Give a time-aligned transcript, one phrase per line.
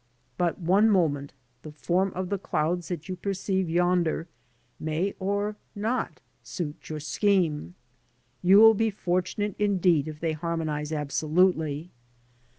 [0.35, 1.31] But one moment—
[1.63, 4.27] ^the form of the clouds that you perceive yonder
[4.79, 7.75] may or may not suit your scheme.
[8.41, 11.91] You will be fortunate indeed if they harmonise abso lutely.